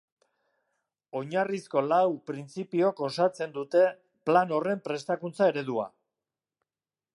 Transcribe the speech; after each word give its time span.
Oinarrizko 1.19 1.83
lau 1.89 2.01
printzipiok 2.29 3.03
osatzen 3.09 3.55
dute 3.59 3.85
plan 4.31 4.57
horren 4.57 4.83
prestakuntza-eredua. 4.89 5.89